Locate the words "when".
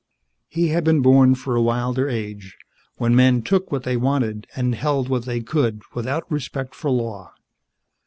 2.95-3.15